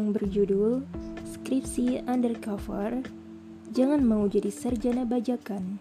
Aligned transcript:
yang 0.00 0.16
berjudul 0.16 0.80
Skripsi 1.28 2.00
Undercover 2.08 3.04
Jangan 3.70 4.00
mau 4.00 4.24
jadi 4.24 4.48
sarjana 4.48 5.04
bajakan. 5.04 5.76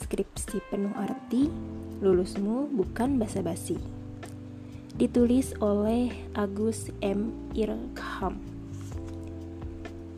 Skripsi 0.00 0.58
penuh 0.72 0.90
arti 0.96 1.52
Lulusmu 2.00 2.66
bukan 2.72 3.20
basa-basi. 3.20 3.76
Ditulis 4.96 5.52
oleh 5.60 6.10
Agus 6.32 6.88
M. 7.04 7.30
Irkham. 7.52 8.40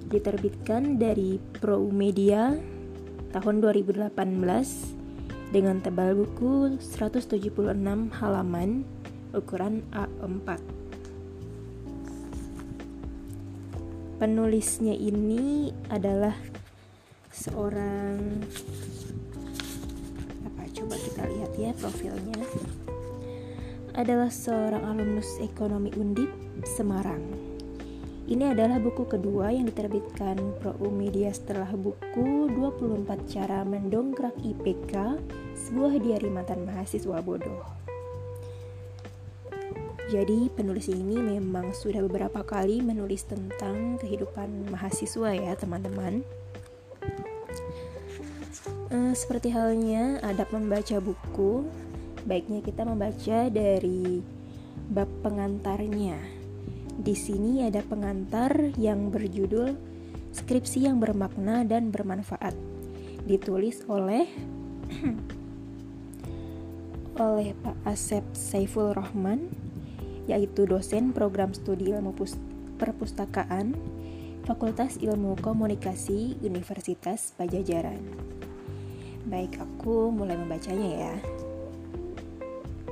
Diterbitkan 0.09 0.97
dari 0.97 1.43
Pro 1.59 1.91
Media 1.91 2.55
tahun 3.35 3.61
2018 3.61 4.17
dengan 5.53 5.83
tebal 5.83 6.17
buku 6.17 6.79
176 6.79 7.53
halaman 8.17 8.87
ukuran 9.35 9.85
A4 9.93 10.81
penulisnya 14.21 14.93
ini 14.93 15.73
adalah 15.89 16.37
seorang 17.33 18.21
apa 20.45 20.63
coba 20.77 20.95
kita 21.01 21.25
lihat 21.25 21.53
ya 21.57 21.73
profilnya 21.81 22.37
adalah 23.97 24.29
seorang 24.29 24.85
alumnus 24.85 25.41
ekonomi 25.41 25.89
Undip 25.97 26.29
Semarang. 26.69 27.25
Ini 28.31 28.55
adalah 28.55 28.79
buku 28.79 29.09
kedua 29.09 29.51
yang 29.51 29.67
diterbitkan 29.67 30.39
Pro 30.63 30.77
Media 30.93 31.35
setelah 31.35 31.73
buku 31.75 32.53
24 32.55 33.09
Cara 33.27 33.67
Mendongkrak 33.67 34.37
IPK, 34.39 35.19
sebuah 35.57 35.99
diari 35.99 36.31
mantan 36.31 36.63
mahasiswa 36.69 37.19
bodoh. 37.25 37.80
Jadi 40.11 40.51
penulis 40.51 40.91
ini 40.91 41.23
memang 41.23 41.71
sudah 41.71 42.03
beberapa 42.03 42.43
kali 42.43 42.83
menulis 42.83 43.31
tentang 43.31 43.95
kehidupan 44.03 44.67
mahasiswa 44.67 45.31
ya 45.39 45.55
teman-teman. 45.55 46.27
Uh, 48.91 49.15
seperti 49.15 49.55
halnya 49.55 50.19
adab 50.27 50.51
membaca 50.51 50.99
buku, 50.99 51.63
baiknya 52.27 52.59
kita 52.59 52.83
membaca 52.83 53.47
dari 53.55 54.19
bab 54.91 55.07
pengantarnya. 55.23 56.19
Di 56.99 57.15
sini 57.15 57.63
ada 57.63 57.79
pengantar 57.87 58.75
yang 58.75 59.15
berjudul 59.15 59.79
Skripsi 60.31 60.87
yang 60.87 61.03
bermakna 61.03 61.67
dan 61.67 61.91
bermanfaat. 61.91 62.55
Ditulis 63.27 63.83
oleh 63.87 64.27
oleh 67.31 67.51
Pak 67.63 67.79
Asep 67.87 68.23
Saiful 68.31 68.95
Rahman 68.95 69.60
yaitu 70.29 70.69
dosen 70.69 71.15
program 71.15 71.55
studi 71.55 71.93
ilmu 71.95 72.13
perpustakaan 72.81 73.77
Fakultas 74.49 74.97
Ilmu 74.99 75.37
Komunikasi 75.39 76.41
Universitas 76.41 77.37
Pajajaran. 77.37 78.01
Baik, 79.29 79.61
aku 79.61 80.09
mulai 80.09 80.35
membacanya 80.35 80.91
ya. 80.91 81.15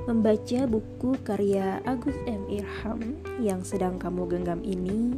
Membaca 0.05 0.59
buku 0.69 1.17
karya 1.25 1.81
Agus 1.83 2.15
M. 2.29 2.47
Irham 2.47 3.17
yang 3.41 3.65
sedang 3.65 3.97
kamu 3.97 4.29
genggam 4.29 4.61
ini, 4.61 5.17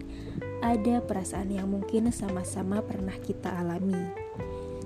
ada 0.64 1.04
perasaan 1.04 1.52
yang 1.52 1.68
mungkin 1.70 2.10
sama-sama 2.16 2.80
pernah 2.80 3.16
kita 3.22 3.52
alami. 3.62 4.02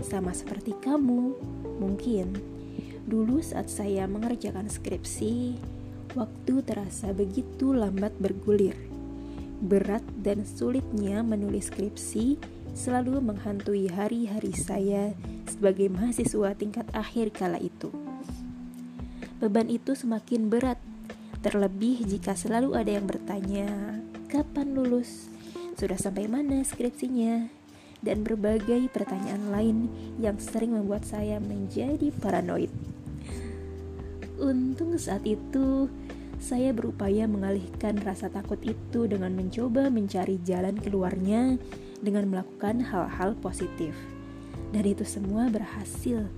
Sama 0.02 0.34
seperti 0.34 0.76
kamu, 0.82 1.38
mungkin 1.78 2.36
dulu 3.06 3.40
saat 3.40 3.70
saya 3.70 4.10
mengerjakan 4.10 4.66
skripsi, 4.68 5.56
Waktu 6.16 6.64
terasa 6.64 7.12
begitu 7.12 7.76
lambat 7.76 8.16
bergulir. 8.24 8.72
Berat 9.60 10.00
dan 10.24 10.48
sulitnya 10.48 11.20
menulis 11.28 11.68
skripsi 11.68 12.40
selalu 12.72 13.20
menghantui 13.20 13.92
hari-hari 13.92 14.56
saya 14.56 15.12
sebagai 15.44 15.92
mahasiswa 15.92 16.56
tingkat 16.56 16.88
akhir 16.96 17.36
kala 17.36 17.60
itu. 17.60 17.92
Beban 19.44 19.68
itu 19.68 19.92
semakin 19.92 20.48
berat, 20.48 20.80
terlebih 21.44 22.08
jika 22.08 22.32
selalu 22.32 22.80
ada 22.80 22.96
yang 22.96 23.12
bertanya, 23.12 24.00
"Kapan 24.32 24.72
lulus? 24.72 25.28
Sudah 25.76 26.00
sampai 26.00 26.32
mana 26.32 26.64
skripsinya?" 26.64 27.52
dan 28.00 28.24
berbagai 28.24 28.88
pertanyaan 28.94 29.52
lain 29.52 29.78
yang 30.22 30.40
sering 30.40 30.72
membuat 30.78 31.04
saya 31.04 31.44
menjadi 31.44 32.14
paranoid. 32.24 32.72
Untung 34.36 34.94
saat 35.00 35.24
itu 35.26 35.90
saya 36.46 36.70
berupaya 36.78 37.26
mengalihkan 37.26 37.98
rasa 38.06 38.30
takut 38.30 38.62
itu 38.62 39.10
dengan 39.10 39.34
mencoba 39.34 39.90
mencari 39.90 40.38
jalan 40.46 40.78
keluarnya 40.78 41.58
dengan 42.06 42.30
melakukan 42.30 42.86
hal-hal 42.86 43.34
positif. 43.42 43.98
Dan 44.70 44.86
itu 44.86 45.02
semua 45.02 45.50
berhasil. 45.50 46.30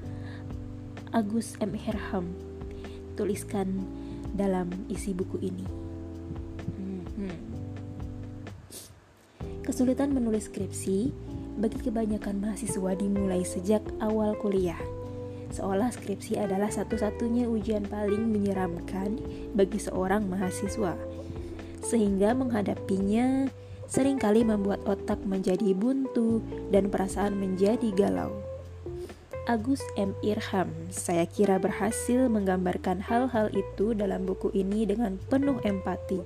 Agus 1.11 1.59
M. 1.59 1.75
Herham 1.75 2.31
tuliskan 3.19 3.83
dalam 4.31 4.71
isi 4.87 5.11
buku 5.11 5.43
ini. 5.43 5.67
Hmm. 7.19 7.35
Kesulitan 9.67 10.15
menulis 10.15 10.47
skripsi 10.47 11.11
bagi 11.59 11.83
kebanyakan 11.83 12.39
mahasiswa 12.39 12.91
dimulai 12.95 13.43
sejak 13.43 13.83
awal 13.99 14.39
kuliah 14.39 14.79
seolah 15.57 15.89
skripsi 15.89 16.37
adalah 16.37 16.69
satu-satunya 16.69 17.49
ujian 17.49 17.89
paling 17.89 18.29
menyeramkan 18.29 19.17
bagi 19.57 19.81
seorang 19.81 20.29
mahasiswa, 20.29 20.93
sehingga 21.81 22.37
menghadapinya 22.37 23.49
sering 23.89 24.21
kali 24.21 24.45
membuat 24.45 24.85
otak 24.85 25.17
menjadi 25.25 25.73
buntu 25.73 26.45
dan 26.69 26.93
perasaan 26.93 27.33
menjadi 27.41 27.89
galau. 27.97 28.37
Agus 29.47 29.79
M. 29.95 30.11
Irham, 30.21 30.69
saya 30.91 31.23
kira 31.23 31.55
berhasil 31.57 32.27
menggambarkan 32.27 32.99
hal-hal 32.99 33.47
itu 33.55 33.95
dalam 33.95 34.27
buku 34.27 34.51
ini 34.51 34.83
dengan 34.83 35.15
penuh 35.31 35.57
empati. 35.63 36.19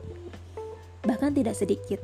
Bahkan 1.05 1.37
tidak 1.37 1.53
sedikit, 1.53 2.01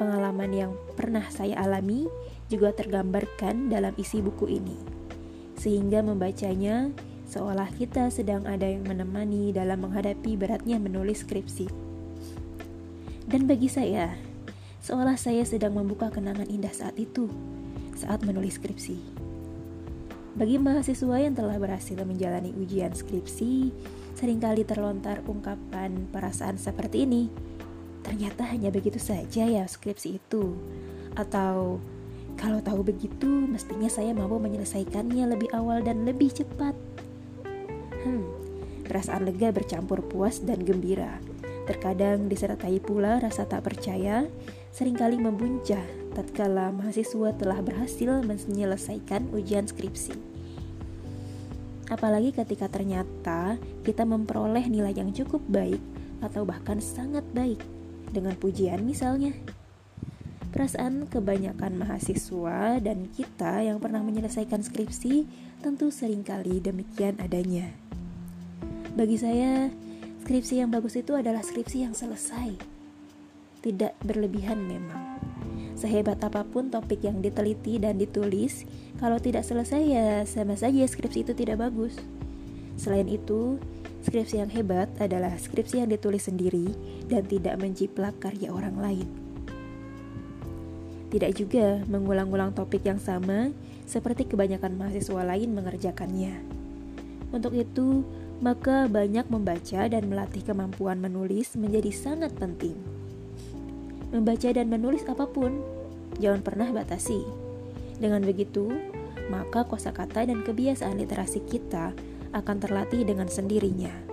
pengalaman 0.00 0.50
yang 0.56 0.72
pernah 0.96 1.28
saya 1.28 1.60
alami 1.60 2.08
juga 2.48 2.72
tergambarkan 2.72 3.68
dalam 3.68 3.92
isi 4.00 4.24
buku 4.24 4.48
ini 4.48 4.98
sehingga 5.58 6.00
membacanya 6.06 6.94
seolah 7.28 7.68
kita 7.76 8.08
sedang 8.08 8.46
ada 8.46 8.64
yang 8.64 8.86
menemani 8.86 9.50
dalam 9.52 9.84
menghadapi 9.84 10.38
beratnya 10.38 10.78
menulis 10.80 11.26
skripsi. 11.26 11.68
Dan 13.28 13.44
bagi 13.44 13.68
saya, 13.68 14.16
seolah 14.80 15.20
saya 15.20 15.44
sedang 15.44 15.76
membuka 15.76 16.08
kenangan 16.08 16.48
indah 16.48 16.72
saat 16.72 16.96
itu, 16.96 17.28
saat 17.92 18.24
menulis 18.24 18.56
skripsi. 18.56 18.96
Bagi 20.38 20.56
mahasiswa 20.56 21.18
yang 21.18 21.34
telah 21.34 21.58
berhasil 21.58 21.98
menjalani 22.06 22.54
ujian 22.54 22.94
skripsi, 22.94 23.74
sering 24.14 24.38
kali 24.38 24.62
terlontar 24.62 25.20
ungkapan 25.26 26.08
perasaan 26.14 26.56
seperti 26.56 27.04
ini. 27.04 27.26
Ternyata 28.06 28.46
hanya 28.48 28.70
begitu 28.70 29.02
saja 29.02 29.44
ya 29.44 29.66
skripsi 29.66 30.22
itu. 30.22 30.56
Atau 31.18 31.82
kalau 32.38 32.62
tahu 32.62 32.86
begitu, 32.86 33.26
mestinya 33.26 33.90
saya 33.90 34.14
mampu 34.14 34.38
menyelesaikannya 34.38 35.26
lebih 35.26 35.50
awal 35.50 35.82
dan 35.82 36.06
lebih 36.06 36.30
cepat. 36.30 36.72
Hmm, 38.06 38.30
perasaan 38.86 39.26
lega 39.26 39.50
bercampur 39.50 40.06
puas 40.06 40.38
dan 40.38 40.62
gembira. 40.62 41.18
Terkadang 41.66 42.30
disertai 42.30 42.78
pula 42.78 43.18
rasa 43.18 43.42
tak 43.44 43.66
percaya, 43.66 44.24
sering 44.70 44.94
kali 44.94 45.18
membuncah 45.18 45.82
tatkala 46.14 46.70
mahasiswa 46.70 47.34
telah 47.34 47.58
berhasil 47.58 48.22
menyelesaikan 48.22 49.34
ujian 49.34 49.66
skripsi. 49.66 50.14
Apalagi 51.90 52.32
ketika 52.32 52.70
ternyata 52.70 53.58
kita 53.82 54.06
memperoleh 54.06 54.62
nilai 54.70 54.94
yang 54.94 55.10
cukup 55.10 55.42
baik 55.50 55.82
atau 56.22 56.46
bahkan 56.46 56.78
sangat 56.78 57.26
baik 57.34 57.58
dengan 58.14 58.38
pujian 58.38 58.86
misalnya. 58.86 59.34
Perasaan 60.58 61.06
kebanyakan 61.06 61.78
mahasiswa 61.78 62.82
dan 62.82 63.06
kita 63.14 63.62
yang 63.62 63.78
pernah 63.78 64.02
menyelesaikan 64.02 64.58
skripsi 64.58 65.22
tentu 65.62 65.94
sering 65.94 66.26
kali 66.26 66.58
demikian 66.58 67.14
adanya. 67.22 67.70
Bagi 68.98 69.22
saya, 69.22 69.70
skripsi 70.26 70.58
yang 70.58 70.74
bagus 70.74 70.98
itu 70.98 71.14
adalah 71.14 71.46
skripsi 71.46 71.86
yang 71.86 71.94
selesai. 71.94 72.58
Tidak 73.62 74.02
berlebihan 74.02 74.58
memang. 74.66 75.22
Sehebat 75.78 76.26
apa 76.26 76.42
pun 76.42 76.74
topik 76.74 77.06
yang 77.06 77.22
diteliti 77.22 77.78
dan 77.78 77.94
ditulis, 77.94 78.66
kalau 78.98 79.22
tidak 79.22 79.46
selesai 79.46 79.78
ya 79.86 80.26
sama 80.26 80.58
saja 80.58 80.82
skripsi 80.82 81.22
itu 81.22 81.38
tidak 81.38 81.62
bagus. 81.62 81.94
Selain 82.74 83.06
itu, 83.06 83.62
skripsi 84.02 84.42
yang 84.42 84.50
hebat 84.50 84.90
adalah 84.98 85.38
skripsi 85.38 85.86
yang 85.86 85.90
ditulis 85.94 86.26
sendiri 86.26 86.74
dan 87.06 87.22
tidak 87.30 87.62
menciplak 87.62 88.18
karya 88.18 88.50
orang 88.50 88.74
lain. 88.74 89.27
Tidak 91.08 91.32
juga 91.32 91.80
mengulang-ulang 91.88 92.52
topik 92.52 92.84
yang 92.84 93.00
sama 93.00 93.48
seperti 93.88 94.28
kebanyakan 94.28 94.76
mahasiswa 94.76 95.24
lain 95.24 95.56
mengerjakannya. 95.56 96.36
Untuk 97.32 97.56
itu, 97.56 98.04
maka 98.38 98.86
banyak 98.86 99.26
membaca 99.32 99.88
dan 99.88 100.04
melatih 100.06 100.44
kemampuan 100.44 101.00
menulis 101.00 101.58
menjadi 101.58 101.90
sangat 101.90 102.32
penting. 102.38 102.76
membaca 104.08 104.48
dan 104.48 104.72
menulis 104.72 105.04
apa 105.04 105.28
pun. 105.28 105.60
Jangan 106.16 106.40
pernah 106.40 106.72
batasi. 106.72 107.20
Dengan 108.00 108.24
begitu, 108.24 108.72
maka 109.28 109.68
kosakata 109.68 110.24
dan 110.24 110.40
kebiasaan 110.40 110.96
literasi 110.96 111.44
kita 111.44 111.92
akan 112.32 112.56
terlatih 112.56 113.04
dengan 113.04 113.28
sendirinya. 113.28 114.07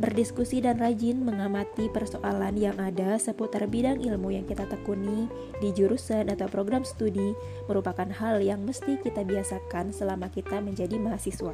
Berdiskusi 0.00 0.64
dan 0.64 0.80
rajin 0.80 1.20
mengamati 1.20 1.92
persoalan 1.92 2.56
yang 2.56 2.80
ada 2.80 3.20
seputar 3.20 3.68
bidang 3.68 4.00
ilmu 4.00 4.32
yang 4.32 4.48
kita 4.48 4.64
tekuni 4.64 5.28
di 5.60 5.76
jurusan 5.76 6.32
atau 6.32 6.48
program 6.48 6.88
studi 6.88 7.36
merupakan 7.68 8.08
hal 8.08 8.40
yang 8.40 8.64
mesti 8.64 8.96
kita 8.96 9.20
biasakan 9.28 9.92
selama 9.92 10.32
kita 10.32 10.64
menjadi 10.64 10.96
mahasiswa. 10.96 11.52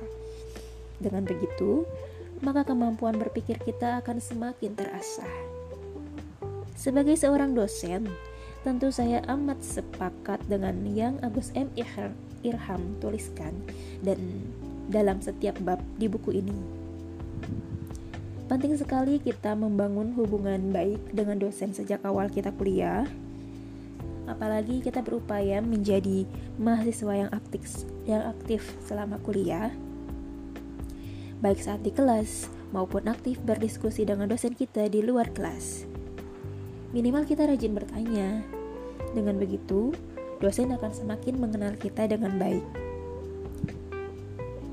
Dengan 1.03 1.27
begitu, 1.27 1.91
maka 2.39 2.63
kemampuan 2.63 3.19
berpikir 3.19 3.59
kita 3.59 3.99
akan 3.99 4.23
semakin 4.23 4.79
terasah. 4.79 5.35
Sebagai 6.79 7.19
seorang 7.19 7.51
dosen, 7.51 8.07
tentu 8.63 8.95
saya 8.95 9.27
amat 9.27 9.59
sepakat 9.59 10.39
dengan 10.47 10.87
yang 10.87 11.19
Agus 11.19 11.51
M. 11.59 11.67
Irham 12.47 12.83
tuliskan 13.03 13.59
dan 14.07 14.23
dalam 14.87 15.19
setiap 15.19 15.59
bab 15.67 15.83
di 15.99 16.07
buku 16.07 16.39
ini. 16.47 16.59
Penting 18.47 18.79
sekali 18.79 19.19
kita 19.19 19.59
membangun 19.59 20.15
hubungan 20.15 20.71
baik 20.71 21.11
dengan 21.11 21.35
dosen 21.35 21.75
sejak 21.75 21.99
awal 22.07 22.31
kita 22.31 22.55
kuliah. 22.55 23.03
Apalagi 24.31 24.87
kita 24.87 25.03
berupaya 25.03 25.59
menjadi 25.59 26.23
mahasiswa 26.55 27.27
yang 27.27 27.31
aktif 27.35 27.83
yang 28.07 28.23
aktif 28.23 28.79
selama 28.87 29.19
kuliah. 29.27 29.75
Baik 31.43 31.59
saat 31.59 31.83
di 31.83 31.91
kelas 31.91 32.47
maupun 32.71 33.11
aktif 33.11 33.43
berdiskusi 33.43 34.07
dengan 34.07 34.31
dosen 34.31 34.55
kita 34.55 34.87
di 34.87 35.03
luar 35.03 35.35
kelas. 35.35 35.83
Minimal 36.95 37.27
kita 37.27 37.51
rajin 37.51 37.75
bertanya. 37.75 38.47
Dengan 39.11 39.43
begitu, 39.43 39.91
dosen 40.39 40.71
akan 40.71 40.95
semakin 40.95 41.35
mengenal 41.35 41.75
kita 41.75 42.07
dengan 42.07 42.39
baik. 42.39 42.63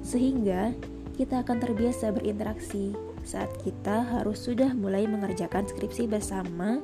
Sehingga 0.06 0.78
kita 1.18 1.42
akan 1.42 1.58
terbiasa 1.58 2.14
berinteraksi 2.14 3.13
saat 3.24 3.50
kita 3.64 4.04
harus 4.04 4.44
sudah 4.44 4.76
mulai 4.76 5.08
mengerjakan 5.08 5.68
skripsi 5.68 6.08
bersama 6.08 6.80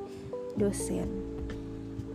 dosen. 0.56 1.08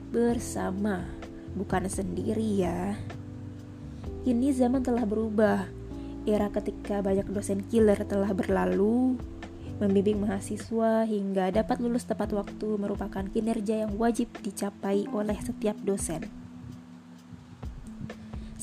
Bersama, 0.09 1.05
bukan 1.53 1.87
sendiri 1.87 2.65
ya. 2.65 2.97
Kini 4.25 4.51
zaman 4.51 4.81
telah 4.81 5.05
berubah. 5.05 5.69
Era 6.25 6.49
ketika 6.49 7.05
banyak 7.05 7.29
dosen 7.29 7.61
killer 7.69 8.01
telah 8.05 8.33
berlalu, 8.33 9.17
Membimbing 9.75 10.23
mahasiswa 10.23 11.03
hingga 11.03 11.51
dapat 11.51 11.83
lulus 11.83 12.07
tepat 12.07 12.31
waktu 12.31 12.79
merupakan 12.79 13.27
kinerja 13.27 13.83
yang 13.83 13.99
wajib 13.99 14.31
dicapai 14.39 15.03
oleh 15.11 15.35
setiap 15.43 15.75
dosen 15.83 16.23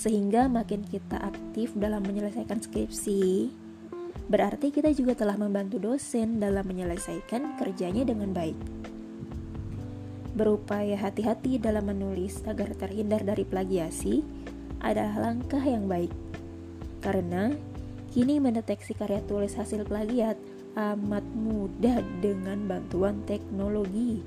sehingga 0.03 0.51
makin 0.51 0.83
kita 0.83 1.15
aktif 1.15 1.79
dalam 1.79 2.03
menyelesaikan 2.03 2.59
skripsi, 2.59 3.55
berarti 4.33 4.73
kita 4.73 4.89
juga 4.97 5.13
telah 5.13 5.37
membantu 5.37 5.77
dosen 5.77 6.41
dalam 6.41 6.65
menyelesaikan 6.65 7.61
kerjanya 7.61 8.09
dengan 8.09 8.33
baik. 8.33 8.57
Berupaya 10.33 10.97
hati-hati 10.97 11.61
dalam 11.61 11.93
menulis 11.93 12.41
agar 12.49 12.73
terhindar 12.73 13.21
dari 13.21 13.45
plagiasi 13.45 14.25
adalah 14.81 15.29
langkah 15.29 15.61
yang 15.61 15.85
baik. 15.85 16.09
Karena 17.05 17.53
kini 18.09 18.41
mendeteksi 18.41 18.97
karya 18.97 19.21
tulis 19.29 19.53
hasil 19.53 19.85
plagiat 19.85 20.41
amat 20.81 21.29
mudah 21.37 22.01
dengan 22.25 22.65
bantuan 22.65 23.21
teknologi. 23.29 24.25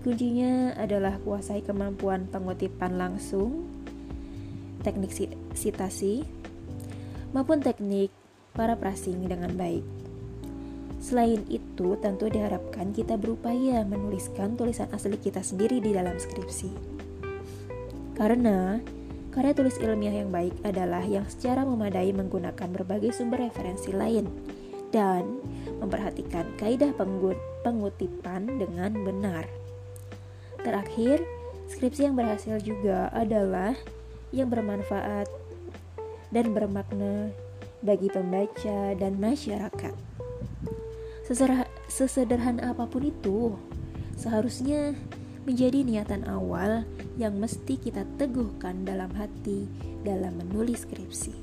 Kuncinya 0.00 0.72
adalah 0.80 1.20
kuasai 1.20 1.60
kemampuan 1.60 2.24
pengutipan 2.32 2.96
langsung 2.96 3.68
teknik 4.80 5.12
sitasi, 5.52 6.24
maupun 7.36 7.60
teknik 7.60 8.21
para 8.52 8.76
prasing 8.76 9.24
dengan 9.24 9.52
baik. 9.56 9.84
Selain 11.02 11.42
itu, 11.50 11.98
tentu 11.98 12.30
diharapkan 12.30 12.94
kita 12.94 13.18
berupaya 13.18 13.82
menuliskan 13.82 14.54
tulisan 14.54 14.86
asli 14.94 15.18
kita 15.18 15.42
sendiri 15.42 15.82
di 15.82 15.90
dalam 15.90 16.14
skripsi. 16.14 16.70
Karena 18.14 18.78
karya 19.34 19.50
tulis 19.56 19.80
ilmiah 19.82 20.14
yang 20.22 20.30
baik 20.30 20.54
adalah 20.62 21.02
yang 21.02 21.26
secara 21.26 21.66
memadai 21.66 22.14
menggunakan 22.14 22.68
berbagai 22.70 23.18
sumber 23.18 23.50
referensi 23.50 23.90
lain 23.90 24.30
dan 24.94 25.42
memperhatikan 25.82 26.46
kaidah 26.60 26.94
pengutipan 27.66 28.46
dengan 28.62 28.94
benar. 29.02 29.50
Terakhir, 30.62 31.24
skripsi 31.66 32.06
yang 32.06 32.14
berhasil 32.14 32.62
juga 32.62 33.10
adalah 33.10 33.74
yang 34.30 34.46
bermanfaat 34.46 35.26
dan 36.30 36.54
bermakna 36.54 37.34
bagi 37.82 38.06
pembaca 38.06 38.94
dan 38.94 39.18
masyarakat. 39.18 39.94
Sesederhana 41.90 42.72
apa 42.72 42.86
pun 42.86 43.02
itu, 43.10 43.58
seharusnya 44.14 44.94
menjadi 45.42 45.82
niatan 45.82 46.22
awal 46.30 46.86
yang 47.18 47.34
mesti 47.36 47.74
kita 47.74 48.06
teguhkan 48.16 48.86
dalam 48.86 49.10
hati 49.18 49.66
dalam 50.06 50.38
menulis 50.38 50.86
skripsi. 50.86 51.34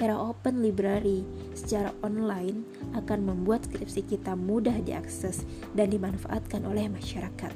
Era 0.00 0.16
open 0.16 0.64
library 0.64 1.28
secara 1.52 1.92
online 2.00 2.64
akan 2.96 3.20
membuat 3.20 3.68
skripsi 3.68 4.08
kita 4.08 4.32
mudah 4.32 4.80
diakses 4.80 5.44
dan 5.76 5.92
dimanfaatkan 5.92 6.64
oleh 6.64 6.88
masyarakat. 6.88 7.52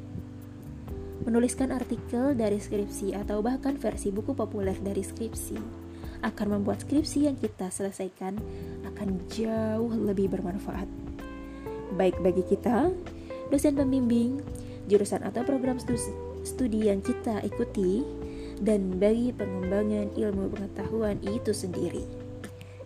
Menuliskan 1.25 1.72
artikel 1.72 2.37
dari 2.37 2.60
skripsi 2.60 3.17
atau 3.17 3.40
bahkan 3.40 3.81
versi 3.81 4.12
buku 4.12 4.37
populer 4.37 4.76
dari 4.76 5.00
skripsi 5.00 5.83
akan 6.24 6.58
membuat 6.58 6.82
skripsi 6.82 7.28
yang 7.28 7.36
kita 7.36 7.68
selesaikan 7.68 8.40
akan 8.88 9.20
jauh 9.28 9.92
lebih 9.92 10.32
bermanfaat. 10.32 10.88
Baik 11.94 12.16
bagi 12.24 12.42
kita, 12.48 12.88
dosen 13.52 13.76
pembimbing, 13.76 14.40
jurusan 14.88 15.20
atau 15.22 15.44
program 15.44 15.76
studi 16.42 16.88
yang 16.88 17.04
kita 17.04 17.44
ikuti, 17.44 18.02
dan 18.64 18.96
bagi 18.96 19.36
pengembangan 19.36 20.16
ilmu 20.16 20.48
pengetahuan 20.50 21.20
itu 21.22 21.52
sendiri. 21.52 22.02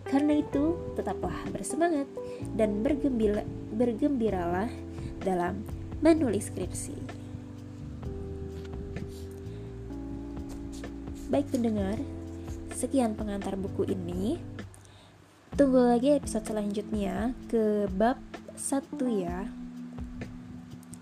Karena 0.09 0.41
itu, 0.41 0.73
tetaplah 0.97 1.37
bersemangat 1.53 2.09
dan 2.57 2.81
bergembira, 2.81 3.45
bergembiralah 3.71 4.69
dalam 5.21 5.61
menulis 6.01 6.49
skripsi. 6.49 6.97
Baik 11.29 11.45
pendengar, 11.53 12.01
sekian 12.79 13.11
pengantar 13.19 13.59
buku 13.59 13.91
ini. 13.91 14.39
Tunggu 15.59 15.91
lagi 15.91 16.15
episode 16.15 16.47
selanjutnya 16.47 17.35
ke 17.51 17.91
bab 17.91 18.15
1 18.55 18.95
ya. 19.19 19.43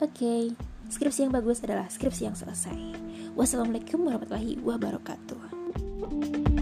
Oke, 0.01 0.10
okay, 0.10 0.41
skripsi 0.89 1.29
yang 1.29 1.34
bagus 1.38 1.62
adalah 1.62 1.86
skripsi 1.86 2.25
yang 2.25 2.34
selesai. 2.34 2.98
Wassalamualaikum 3.38 4.01
warahmatullahi 4.01 4.57
wabarakatuh. 4.65 6.57